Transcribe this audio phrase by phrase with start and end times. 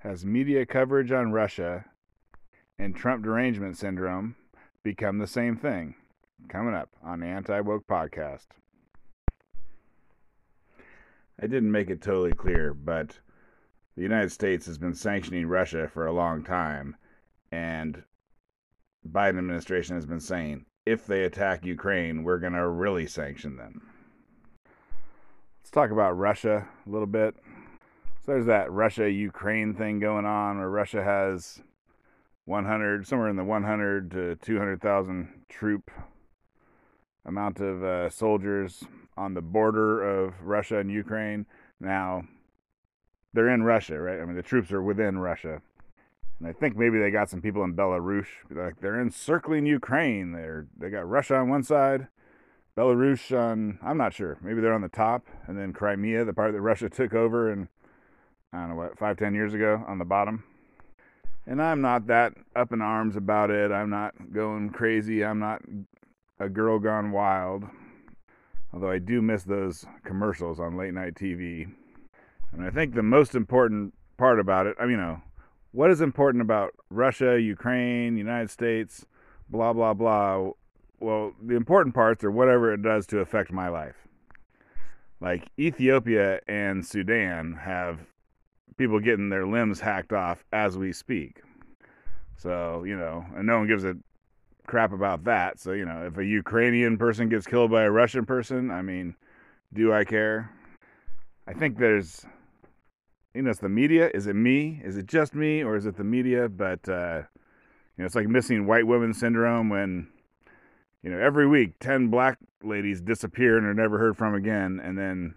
[0.00, 1.84] Has media coverage on Russia
[2.78, 4.34] and Trump derangement syndrome
[4.82, 5.94] become the same thing?
[6.48, 8.46] Coming up on the Anti Woke Podcast.
[11.38, 13.18] I didn't make it totally clear, but
[13.94, 16.96] the United States has been sanctioning Russia for a long time,
[17.52, 18.02] and
[19.06, 23.82] Biden administration has been saying if they attack Ukraine, we're going to really sanction them.
[25.60, 27.34] Let's talk about Russia a little bit.
[28.30, 31.60] There's that Russia Ukraine thing going on where Russia has
[32.44, 35.90] 100 somewhere in the 100 to 200,000 troop
[37.24, 38.84] amount of uh, soldiers
[39.16, 41.44] on the border of Russia and Ukraine.
[41.80, 42.22] Now,
[43.34, 44.20] they're in Russia, right?
[44.20, 45.60] I mean, the troops are within Russia.
[46.38, 48.28] And I think maybe they got some people in Belarus.
[48.48, 50.30] Like they're encircling Ukraine.
[50.30, 52.06] They're they got Russia on one side,
[52.76, 54.38] Belarus on I'm not sure.
[54.40, 57.66] Maybe they're on the top, and then Crimea, the part that Russia took over and
[58.52, 60.44] I don't know what five ten years ago, on the bottom.
[61.46, 63.72] And I'm not that up in arms about it.
[63.72, 65.24] I'm not going crazy.
[65.24, 65.62] I'm not
[66.38, 67.64] a girl gone wild.
[68.72, 71.68] Although I do miss those commercials on late night TV.
[72.52, 75.22] And I think the most important part about it, I mean, you know,
[75.72, 79.06] what is important about Russia, Ukraine, United States,
[79.48, 80.50] blah, blah, blah.
[80.98, 83.96] Well, the important parts are whatever it does to affect my life.
[85.20, 88.00] Like Ethiopia and Sudan have
[88.80, 91.42] people getting their limbs hacked off as we speak.
[92.38, 93.94] So, you know, and no one gives a
[94.66, 95.60] crap about that.
[95.60, 99.16] So, you know, if a Ukrainian person gets killed by a Russian person, I mean,
[99.70, 100.50] do I care?
[101.46, 102.24] I think there's
[103.34, 104.10] you know, it's the media.
[104.14, 104.80] Is it me?
[104.82, 106.48] Is it just me, or is it the media?
[106.48, 107.22] But uh,
[107.96, 110.08] you know, it's like missing white women syndrome when
[111.02, 114.96] you know every week ten black ladies disappear and are never heard from again, and
[114.96, 115.34] then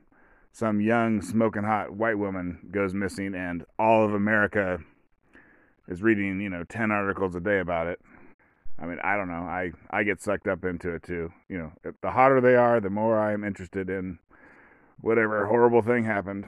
[0.54, 4.80] some young smoking hot white woman goes missing, and all of America
[5.88, 8.00] is reading you know ten articles a day about it.
[8.80, 9.44] I mean, I don't know.
[9.44, 11.34] I I get sucked up into it too.
[11.50, 14.20] You know, the hotter they are, the more I am interested in
[15.02, 16.48] whatever horrible thing happened.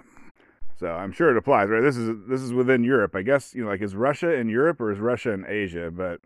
[0.77, 1.81] So I'm sure it applies, right?
[1.81, 3.55] This is this is within Europe, I guess.
[3.55, 5.89] You know, like is Russia in Europe or is Russia in Asia?
[5.91, 6.21] But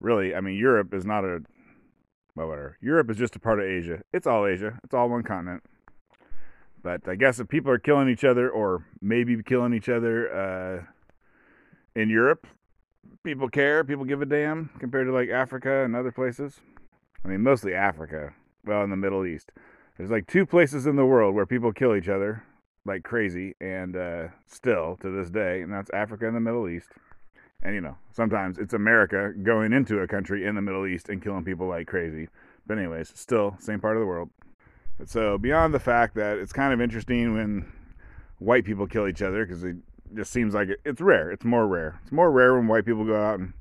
[0.00, 1.42] really, I mean, Europe is not a
[2.36, 2.78] well, whatever.
[2.80, 4.02] Europe is just a part of Asia.
[4.12, 4.78] It's all Asia.
[4.84, 5.64] It's all one continent.
[6.82, 12.00] But I guess if people are killing each other or maybe killing each other uh,
[12.00, 12.46] in Europe,
[13.24, 13.84] people care.
[13.84, 16.60] People give a damn compared to like Africa and other places.
[17.24, 18.32] I mean, mostly Africa.
[18.64, 19.50] Well, in the Middle East.
[19.96, 22.44] There's like two places in the world where people kill each other
[22.84, 26.88] like crazy, and uh, still to this day, and that's Africa and the Middle East.
[27.62, 31.22] And you know, sometimes it's America going into a country in the Middle East and
[31.22, 32.28] killing people like crazy.
[32.66, 34.30] But anyways, still same part of the world.
[35.06, 37.72] So beyond the fact that it's kind of interesting when
[38.38, 39.76] white people kill each other because it
[40.14, 41.30] just seems like it, it's rare.
[41.30, 42.00] It's more rare.
[42.02, 43.52] It's more rare when white people go out and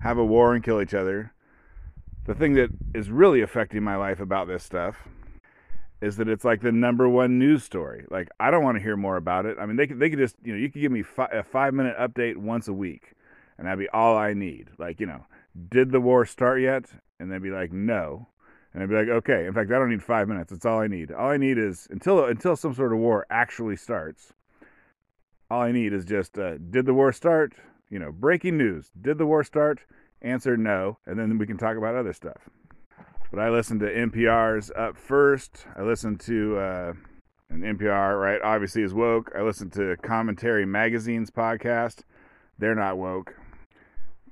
[0.00, 1.32] have a war and kill each other.
[2.26, 4.96] The thing that is really affecting my life about this stuff
[6.00, 8.06] is that it's like the number one news story.
[8.10, 9.56] Like I don't want to hear more about it.
[9.58, 11.42] I mean, they could they could just you know you could give me fi- a
[11.42, 13.14] five minute update once a week,
[13.58, 14.70] and that'd be all I need.
[14.78, 15.24] Like you know,
[15.68, 16.86] did the war start yet?
[17.18, 18.26] And they'd be like, no.
[18.74, 19.46] And I'd be like, okay.
[19.46, 20.50] In fact, I don't need five minutes.
[20.50, 21.12] That's all I need.
[21.12, 24.32] All I need is until until some sort of war actually starts.
[25.48, 27.54] All I need is just uh, did the war start?
[27.88, 28.90] You know, breaking news.
[29.00, 29.80] Did the war start?
[30.22, 32.48] Answer no, and then we can talk about other stuff.
[33.30, 35.66] But I listen to NPR's Up First.
[35.76, 36.92] I listen to uh,
[37.50, 38.40] an NPR, right?
[38.42, 39.30] Obviously, is woke.
[39.36, 42.00] I listen to Commentary Magazine's podcast.
[42.58, 43.34] They're not woke,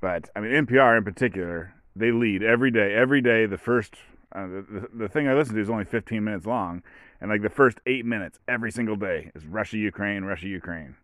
[0.00, 1.74] but I mean NPR in particular.
[1.94, 2.94] They lead every day.
[2.94, 3.96] Every day, the first
[4.34, 6.82] uh, the, the thing I listen to is only 15 minutes long,
[7.20, 10.96] and like the first eight minutes every single day is Russia, Ukraine, Russia, Ukraine.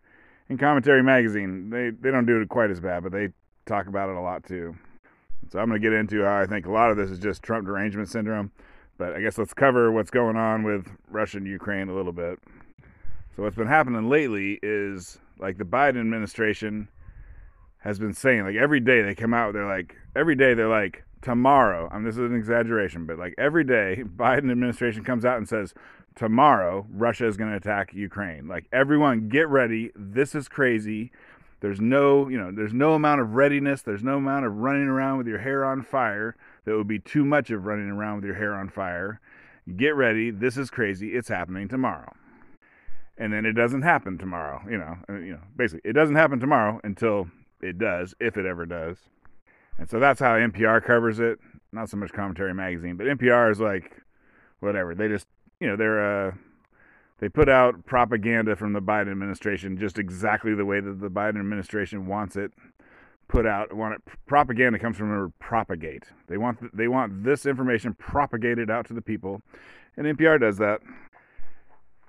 [0.48, 3.28] In Commentary Magazine, they they don't do it quite as bad, but they
[3.66, 4.74] talk about it a lot too.
[5.50, 7.42] So I'm going to get into how I think a lot of this is just
[7.42, 8.50] Trump derangement syndrome.
[8.98, 12.38] But I guess let's cover what's going on with Russia and Ukraine a little bit.
[13.36, 16.88] So what's been happening lately is like the Biden administration
[17.78, 21.04] has been saying like every day they come out they're like every day they're like
[21.22, 21.88] tomorrow.
[21.90, 25.48] I mean this is an exaggeration, but like every day Biden administration comes out and
[25.48, 25.74] says
[26.14, 28.48] tomorrow Russia is going to attack Ukraine.
[28.48, 29.90] Like everyone get ready.
[29.94, 31.12] This is crazy.
[31.60, 33.82] There's no, you know, there's no amount of readiness.
[33.82, 37.24] There's no amount of running around with your hair on fire that would be too
[37.24, 39.20] much of running around with your hair on fire.
[39.76, 40.30] Get ready.
[40.30, 41.14] This is crazy.
[41.14, 42.12] It's happening tomorrow.
[43.16, 44.62] And then it doesn't happen tomorrow.
[44.70, 47.28] You know, you know, basically, it doesn't happen tomorrow until
[47.60, 48.98] it does, if it ever does.
[49.78, 51.38] And so that's how NPR covers it.
[51.72, 54.02] Not so much commentary magazine, but NPR is like,
[54.60, 54.94] whatever.
[54.94, 55.26] They just,
[55.60, 56.32] you know, they're uh,
[57.20, 61.40] they put out propaganda from the Biden administration just exactly the way that the Biden
[61.40, 62.52] administration wants it
[63.28, 63.72] put out.
[63.72, 66.04] Want it, propaganda comes from word propagate.
[66.26, 69.42] They want they want this information propagated out to the people,
[69.96, 70.80] and NPR does that.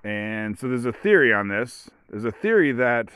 [0.04, 1.90] And so there's a theory on this.
[2.10, 3.10] There's a theory that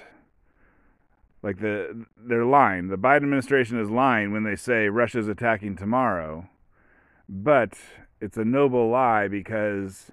[1.44, 2.88] like the they're lying.
[2.88, 6.50] The Biden administration is lying when they say Russia's attacking tomorrow.
[7.30, 7.74] But
[8.20, 10.12] it's a noble lie because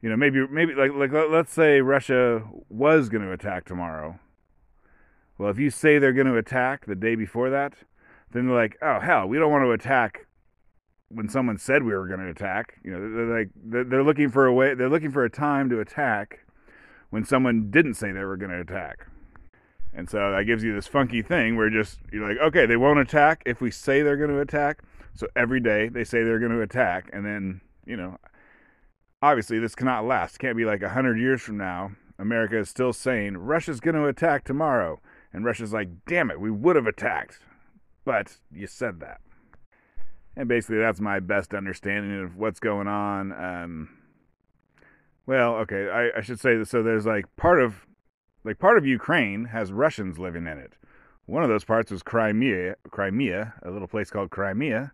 [0.00, 4.18] you know, maybe maybe like like let's say Russia was going to attack tomorrow.
[5.36, 7.74] Well, if you say they're going to attack the day before that,
[8.32, 10.26] then they're like, "Oh hell, we don't want to attack
[11.08, 14.46] when someone said we were going to attack." You know, they're like they're looking for
[14.46, 16.46] a way, they're looking for a time to attack
[17.10, 19.08] when someone didn't say they were going to attack.
[19.94, 22.98] And so that gives you this funky thing where just you're like, "Okay, they won't
[22.98, 24.82] attack if we say they're going to attack."
[25.14, 28.18] So every day they say they're going to attack and then, you know,
[29.22, 30.36] obviously this cannot last.
[30.36, 31.92] It can't be like 100 years from now.
[32.18, 35.00] America is still saying Russia's going to attack tomorrow.
[35.32, 37.40] And Russia's like, damn it, we would have attacked.
[38.04, 39.20] But you said that.
[40.36, 43.32] And basically, that's my best understanding of what's going on.
[43.32, 43.88] Um,
[45.26, 46.68] well, okay, I, I should say that.
[46.68, 47.86] So there's like part of,
[48.44, 50.74] like part of Ukraine has Russians living in it.
[51.26, 54.92] One of those parts was Crimea, Crimea, a little place called Crimea.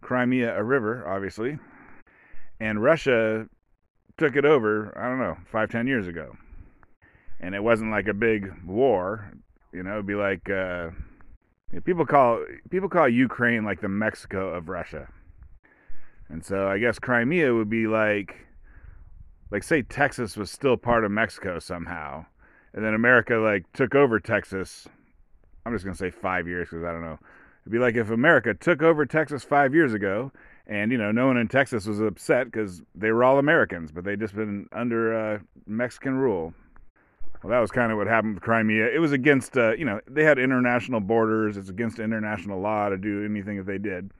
[0.00, 1.58] Crimea, a river, obviously
[2.60, 3.48] and Russia
[4.18, 4.96] took it over.
[4.96, 6.36] I don't know, five ten years ago,
[7.40, 9.32] and it wasn't like a big war.
[9.72, 10.90] You know, it'd be like uh,
[11.84, 15.08] people call people call Ukraine like the Mexico of Russia,
[16.28, 18.36] and so I guess Crimea would be like,
[19.50, 22.26] like say Texas was still part of Mexico somehow,
[22.74, 24.88] and then America like took over Texas.
[25.64, 27.18] I'm just gonna say five years because I don't know.
[27.62, 30.32] It'd be like if America took over Texas five years ago
[30.66, 34.04] and you know, no one in Texas was upset because they were all Americans, but
[34.04, 36.54] they'd just been under uh, Mexican rule.
[37.42, 38.86] Well, that was kind of what happened with Crimea.
[38.94, 41.56] It was against, uh, you know, they had international borders.
[41.56, 44.10] It's against international law to do anything that they did.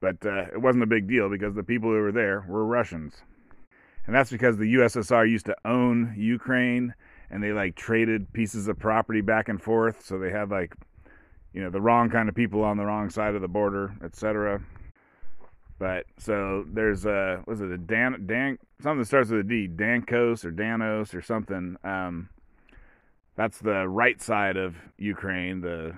[0.00, 3.14] But uh, it wasn't a big deal because the people who were there were Russians.
[4.06, 6.94] And that's because the USSR used to own Ukraine
[7.32, 10.04] and they like traded pieces of property back and forth.
[10.04, 10.74] So they had like,
[11.54, 14.60] you know, the wrong kind of people on the wrong side of the border, etc.
[15.78, 19.66] But so there's a was it a Dan Dan something that starts with a D
[19.66, 21.76] Dankos or Danos or something.
[21.82, 22.28] Um,
[23.34, 25.96] that's the right side of Ukraine, the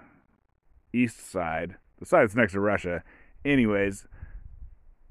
[0.93, 3.03] east side, the side that's next to Russia.
[3.45, 4.07] Anyways,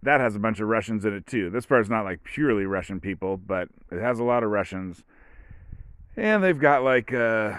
[0.02, 1.50] that has a bunch of Russians in it too.
[1.50, 5.04] This part's not like purely Russian people, but it has a lot of Russians,
[6.18, 7.58] and they've got like uh,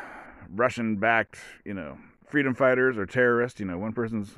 [0.51, 3.61] Russian-backed, you know, freedom fighters or terrorists.
[3.61, 4.35] You know, one person's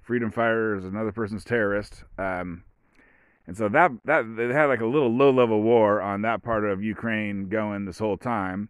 [0.00, 2.04] freedom fighter is another person's terrorist.
[2.18, 2.64] Um,
[3.46, 6.64] and so that that they had like a little low level war on that part
[6.64, 8.68] of Ukraine going this whole time.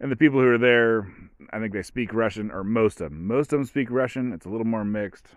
[0.00, 1.12] And the people who are there,
[1.52, 3.26] I think they speak Russian, or most of them.
[3.26, 4.32] Most of them speak Russian.
[4.32, 5.28] It's a little more mixed.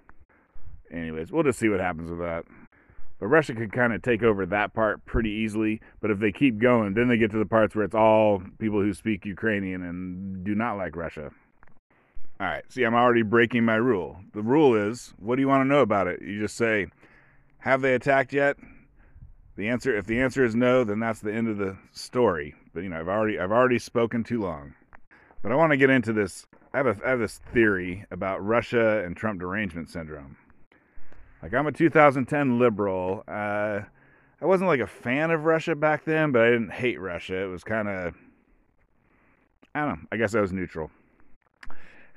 [0.92, 2.46] Anyways, we'll just see what happens with that.
[3.26, 5.82] But Russia could kind of take over that part pretty easily.
[6.00, 8.80] But if they keep going, then they get to the parts where it's all people
[8.80, 11.32] who speak Ukrainian and do not like Russia.
[12.40, 12.64] All right.
[12.72, 14.20] See, I'm already breaking my rule.
[14.36, 16.22] The rule is, what do you want to know about it?
[16.22, 16.86] You just say,
[17.58, 18.58] have they attacked yet?
[19.56, 22.54] The answer, if the answer is no, then that's the end of the story.
[22.76, 24.76] But you know, I've already, I've already spoken too long.
[25.42, 26.46] But I want to get into this.
[26.76, 30.38] I have, a, I have this theory about Russia and Trump derangement syndrome.
[31.42, 33.24] Like I'm a 2010 liberal.
[33.28, 33.82] Uh,
[34.42, 37.36] I wasn't like a fan of Russia back then, but I didn't hate Russia.
[37.36, 38.16] It was kind of,
[39.74, 40.08] I don't know.
[40.12, 40.92] I guess I was neutral.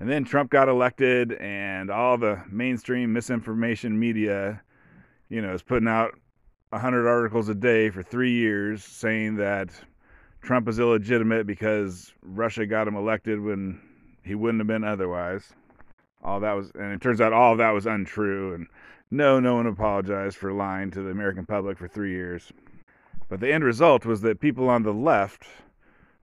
[0.01, 4.63] And then Trump got elected, and all the mainstream misinformation media,
[5.29, 6.15] you know, is putting out
[6.71, 9.71] 100 articles a day for three years saying that
[10.43, 13.81] Trump is illegitimate because Russia got him elected when
[14.23, 15.53] he wouldn't have been otherwise.
[16.23, 18.55] All that was, and it turns out all that was untrue.
[18.55, 18.67] And
[19.11, 22.53] no, no one apologized for lying to the American public for three years.
[23.29, 25.45] But the end result was that people on the left,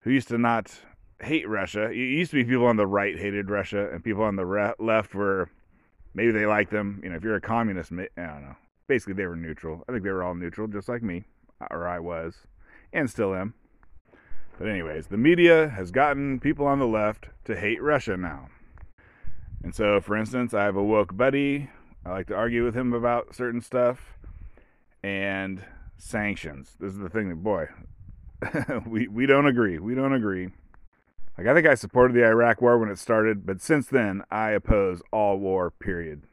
[0.01, 0.75] who used to not
[1.21, 1.91] hate Russia.
[1.91, 4.75] It used to be people on the right hated Russia, and people on the re-
[4.79, 5.49] left were
[6.15, 7.01] maybe they liked them.
[7.03, 8.57] You know, if you're a communist, I don't know.
[8.87, 9.85] Basically, they were neutral.
[9.89, 11.25] I think they were all neutral, just like me,
[11.61, 12.47] uh, or I was,
[12.93, 13.55] and still am.
[14.59, 18.49] But anyways, the media has gotten people on the left to hate Russia now.
[19.65, 21.71] And so, for instance, I have a woke buddy.
[22.05, 24.19] I like to argue with him about certain stuff
[25.03, 25.65] and
[25.97, 26.77] sanctions.
[26.79, 27.69] This is the thing that, boy,
[28.87, 29.79] we we don't agree.
[29.79, 30.51] We don't agree.
[31.39, 34.51] Like, I think I supported the Iraq war when it started, but since then, I
[34.51, 36.25] oppose all war, period.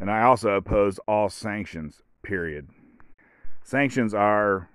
[0.00, 2.70] And I also oppose all sanctions, period.
[3.64, 4.70] Sanctions are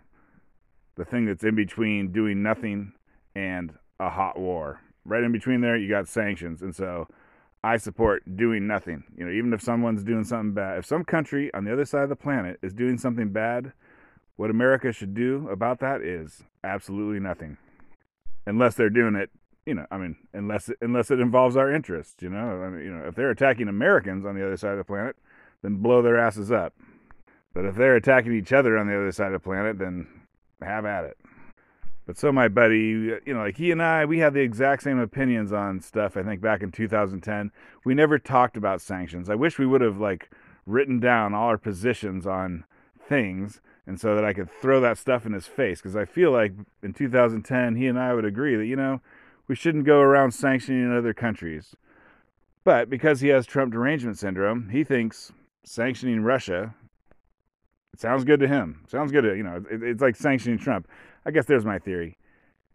[0.98, 2.94] the thing that's in between doing nothing
[3.34, 4.82] and a hot war.
[5.04, 6.62] Right in between there, you got sanctions.
[6.62, 7.08] And so
[7.64, 9.04] I support doing nothing.
[9.16, 12.04] You know, even if someone's doing something bad, if some country on the other side
[12.04, 13.74] of the planet is doing something bad,
[14.36, 17.58] what America should do about that is absolutely nothing.
[18.48, 19.30] Unless they're doing it,
[19.66, 22.84] you know, I mean, unless it, unless it involves our interests, you know, I mean,
[22.84, 25.16] you know, if they're attacking Americans on the other side of the planet,
[25.62, 26.74] then blow their asses up.
[27.54, 30.08] But if they're attacking each other on the other side of the planet, then
[30.62, 31.18] have at it.
[32.12, 35.00] But so my buddy, you know, like he and I, we had the exact same
[35.00, 36.18] opinions on stuff.
[36.18, 37.54] I think back in 2010,
[37.86, 39.30] we never talked about sanctions.
[39.30, 40.30] I wish we would have like
[40.66, 42.66] written down all our positions on
[43.08, 45.80] things, and so that I could throw that stuff in his face.
[45.80, 46.52] Because I feel like
[46.84, 49.00] in 2010, he and I would agree that you know
[49.48, 51.78] we shouldn't go around sanctioning other countries.
[52.66, 55.32] But because he has Trump derangement syndrome, he thinks
[55.64, 56.76] sanctioning Russia
[57.94, 58.84] it sounds good to him.
[58.88, 59.64] Sounds good to you know.
[59.70, 60.88] It, it's like sanctioning Trump.
[61.26, 62.18] I guess there's my theory.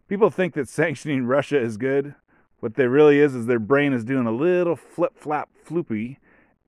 [0.08, 2.14] People think that sanctioning Russia is good.
[2.60, 6.16] What there really is is their brain is doing a little flip flap floopy,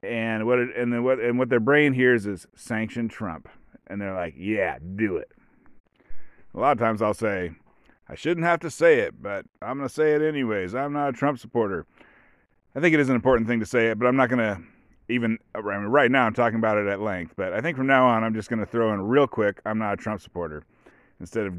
[0.02, 3.48] and what it, and then what and what their brain hears is sanction Trump,
[3.86, 5.30] and they're like, yeah, do it.
[6.54, 7.52] A lot of times I'll say,
[8.08, 10.74] I shouldn't have to say it, but I'm to say it anyways.
[10.74, 11.86] I'm not a Trump supporter.
[12.74, 14.60] I think it is an important thing to say it, but I'm not to
[15.08, 17.86] even I mean, right now I'm talking about it at length, but I think from
[17.86, 20.64] now on I'm just going to throw in real quick I'm not a Trump supporter
[21.20, 21.54] instead of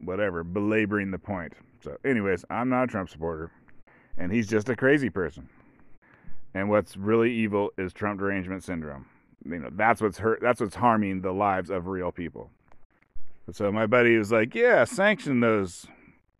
[0.00, 1.52] whatever belaboring the point.
[1.82, 3.50] So, anyways, I'm not a Trump supporter,
[4.16, 5.48] and he's just a crazy person.
[6.54, 9.06] And what's really evil is Trump derangement syndrome.
[9.44, 10.40] You know, that's what's hurt.
[10.40, 12.50] That's what's harming the lives of real people.
[13.52, 15.86] So my buddy was like, "Yeah, sanction those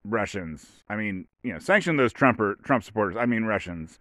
[0.04, 0.82] Russians.
[0.88, 3.16] I mean, you know, sanction those Trumper Trump supporters.
[3.16, 3.98] I mean Russians."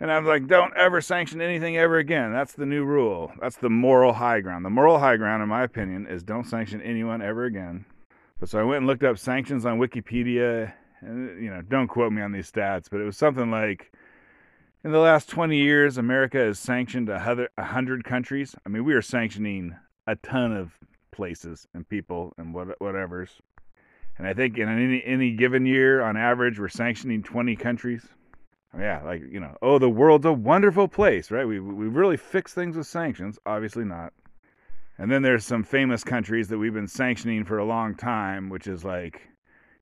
[0.00, 2.32] And I'm like, don't ever sanction anything ever again.
[2.32, 3.32] That's the new rule.
[3.40, 4.64] That's the moral high ground.
[4.64, 7.84] The moral high ground, in my opinion, is don't sanction anyone ever again.
[8.38, 10.72] But so I went and looked up sanctions on Wikipedia.
[11.00, 13.92] And, you know, don't quote me on these stats, but it was something like
[14.84, 18.54] in the last 20 years, America has sanctioned a hundred countries.
[18.64, 19.76] I mean, we are sanctioning
[20.06, 20.72] a ton of
[21.10, 23.30] places and people and what, whatever's.
[24.16, 28.06] And I think in any, any given year, on average, we're sanctioning 20 countries
[28.76, 31.46] yeah, like you know, oh, the world's a wonderful place, right?
[31.46, 33.38] We we really fix things with sanctions.
[33.46, 34.12] Obviously not.
[34.98, 38.66] And then there's some famous countries that we've been sanctioning for a long time, which
[38.66, 39.28] is like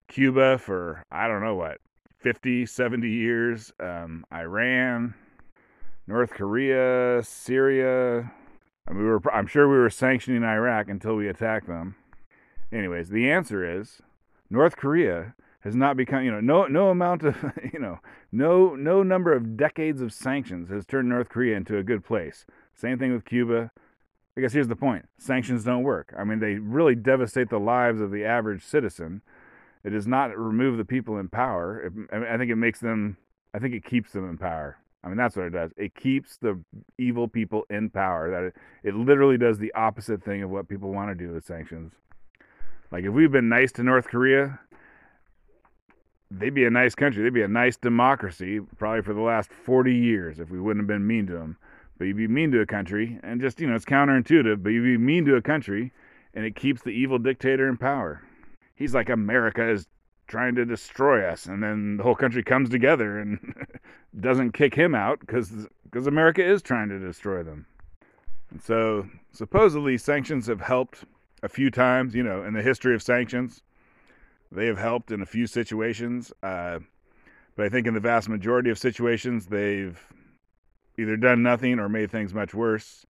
[0.09, 1.79] Cuba for I don't know what
[2.19, 5.15] 50, 70 years, um, Iran,
[6.07, 8.31] North Korea, Syria.
[8.89, 11.97] I mean, we were, I'm sure we were sanctioning Iraq until we attacked them.
[12.73, 14.01] Anyways, the answer is
[14.51, 15.35] North Korea
[15.67, 17.37] has not become, you know, no no amount of,
[17.73, 17.99] you know,
[18.31, 22.47] no no number of decades of sanctions has turned North Korea into a good place.
[22.73, 23.73] Same thing with Cuba.
[24.39, 26.15] I guess here's the point: sanctions don't work.
[26.17, 29.23] I mean, they really devastate the lives of the average citizen.
[29.83, 31.81] It does not remove the people in power.
[31.81, 33.17] It, I, mean, I think it makes them.
[33.53, 34.79] I think it keeps them in power.
[35.03, 35.73] I mean, that's what it does.
[35.77, 36.61] It keeps the
[36.97, 38.31] evil people in power.
[38.31, 41.45] That it, it literally does the opposite thing of what people want to do with
[41.45, 41.93] sanctions.
[42.93, 44.61] Like if we've been nice to North Korea,
[46.31, 47.23] they'd be a nice country.
[47.23, 50.89] They'd be a nice democracy probably for the last 40 years if we wouldn't have
[50.89, 51.57] been mean to them.
[51.99, 54.85] But you'd be mean to a country, and just, you know, it's counterintuitive, but you'd
[54.85, 55.93] be mean to a country,
[56.35, 58.23] and it keeps the evil dictator in power.
[58.75, 59.87] He's like, America is
[60.27, 63.67] trying to destroy us, and then the whole country comes together and
[64.21, 65.67] doesn't kick him out because
[66.07, 67.65] America is trying to destroy them.
[68.51, 71.05] And so supposedly sanctions have helped
[71.43, 73.63] a few times, you know, in the history of sanctions.
[74.53, 76.81] They have helped in a few situations, uh,
[77.57, 80.01] but I think in the vast majority of situations, they've
[80.99, 83.07] either done nothing or made things much worse.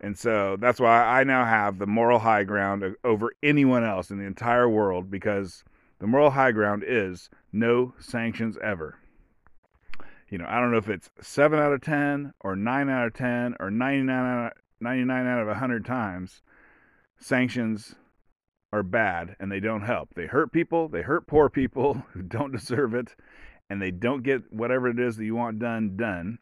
[0.00, 4.18] And so that's why I now have the moral high ground over anyone else in
[4.18, 5.64] the entire world because
[5.98, 8.98] the moral high ground is no sanctions ever.
[10.28, 13.14] You know, I don't know if it's 7 out of 10 or 9 out of
[13.14, 16.42] 10 or 99 out of, 99 out of 100 times
[17.18, 17.94] sanctions
[18.74, 20.14] are bad and they don't help.
[20.14, 23.14] They hurt people, they hurt poor people who don't deserve it,
[23.70, 26.38] and they don't get whatever it is that you want done done.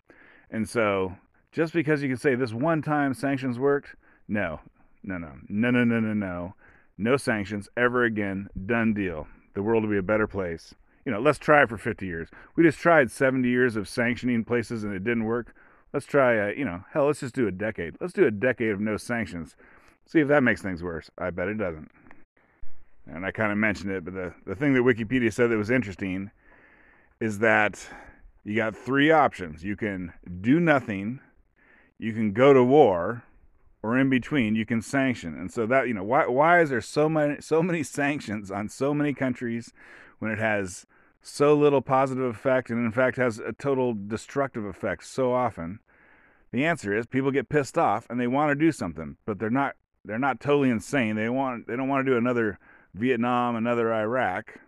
[0.50, 1.16] And so,
[1.52, 3.94] just because you can say this one time sanctions worked,
[4.28, 4.60] no,
[5.02, 6.54] no, no, no, no, no, no, no,
[6.96, 8.48] no sanctions ever again.
[8.66, 9.28] Done deal.
[9.54, 10.74] The world will be a better place.
[11.04, 12.28] You know, let's try for 50 years.
[12.56, 15.54] We just tried 70 years of sanctioning places and it didn't work.
[15.92, 17.96] Let's try, uh, you know, hell, let's just do a decade.
[18.00, 19.56] Let's do a decade of no sanctions.
[20.06, 21.10] See if that makes things worse.
[21.18, 21.90] I bet it doesn't
[23.06, 25.70] and I kind of mentioned it, but the, the thing that Wikipedia said that was
[25.70, 26.30] interesting
[27.20, 27.84] is that
[28.44, 29.64] you got three options.
[29.64, 31.20] You can do nothing,
[31.98, 33.24] you can go to war,
[33.82, 35.34] or in between, you can sanction.
[35.34, 38.68] And so that, you know, why why is there so many so many sanctions on
[38.68, 39.72] so many countries
[40.18, 40.86] when it has
[41.24, 45.80] so little positive effect and in fact has a total destructive effect so often?
[46.52, 49.50] The answer is people get pissed off and they want to do something, but they're
[49.50, 51.16] not they're not totally insane.
[51.16, 52.58] They want they don't want to do another
[52.94, 54.58] Vietnam, another Iraq.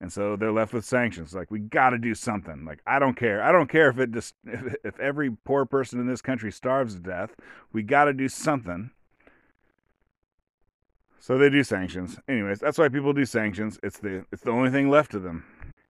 [0.00, 1.34] And so they're left with sanctions.
[1.34, 2.64] Like we got to do something.
[2.64, 3.42] Like I don't care.
[3.42, 6.94] I don't care if it just if, if every poor person in this country starves
[6.94, 7.34] to death.
[7.72, 8.90] We got to do something.
[11.18, 12.18] So they do sanctions.
[12.28, 13.78] Anyways, that's why people do sanctions.
[13.82, 15.44] It's the it's the only thing left to them.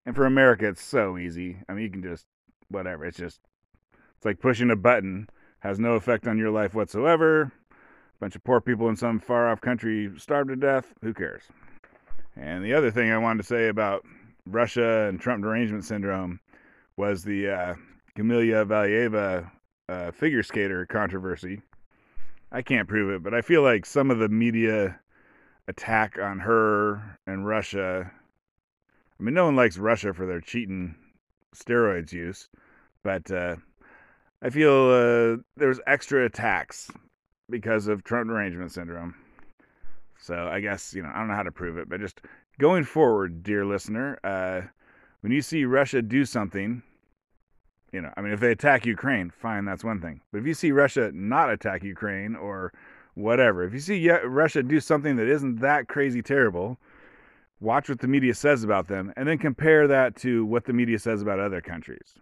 [0.04, 1.58] And for America, it's so easy.
[1.68, 2.26] I mean, you can just
[2.68, 3.04] whatever.
[3.04, 3.40] It's just
[4.16, 5.28] it's like pushing a button
[5.60, 7.52] has no effect on your life whatsoever.
[7.70, 10.94] A bunch of poor people in some far off country starve to death.
[11.02, 11.44] Who cares?
[12.40, 14.06] And the other thing I wanted to say about
[14.46, 16.40] Russia and Trump derangement syndrome
[16.96, 17.74] was the uh,
[18.16, 19.50] Kamila Valieva
[19.90, 21.60] uh, figure skater controversy.
[22.50, 24.98] I can't prove it, but I feel like some of the media
[25.68, 28.10] attack on her and Russia.
[29.18, 30.94] I mean, no one likes Russia for their cheating
[31.54, 32.48] steroids use,
[33.04, 33.56] but uh,
[34.40, 36.90] I feel uh, there's extra attacks
[37.50, 39.14] because of Trump derangement syndrome.
[40.20, 42.20] So I guess, you know, I don't know how to prove it, but just
[42.58, 44.62] going forward, dear listener, uh,
[45.22, 46.82] when you see Russia do something,
[47.92, 50.20] you know, I mean, if they attack Ukraine, fine, that's one thing.
[50.30, 52.72] But if you see Russia not attack Ukraine or
[53.14, 56.78] whatever, if you see Russia do something that isn't that crazy terrible,
[57.60, 60.98] watch what the media says about them and then compare that to what the media
[60.98, 62.14] says about other countries.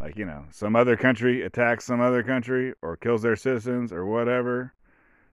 [0.00, 4.06] Like, you know, some other country attacks some other country or kills their citizens or
[4.06, 4.72] whatever.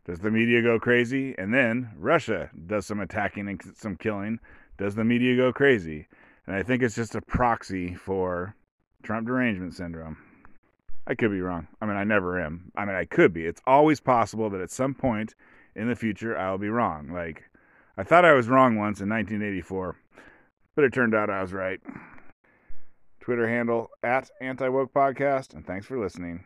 [0.07, 1.35] Does the media go crazy?
[1.37, 4.39] And then Russia does some attacking and some killing.
[4.77, 6.07] Does the media go crazy?
[6.45, 8.55] And I think it's just a proxy for
[9.03, 10.17] Trump derangement syndrome.
[11.05, 11.67] I could be wrong.
[11.81, 12.71] I mean, I never am.
[12.77, 13.45] I mean, I could be.
[13.45, 15.35] It's always possible that at some point
[15.75, 17.11] in the future I'll be wrong.
[17.11, 17.43] Like,
[17.97, 19.97] I thought I was wrong once in 1984,
[20.75, 21.81] but it turned out I was right.
[23.19, 26.45] Twitter handle at Anti Woke Podcast, and thanks for listening.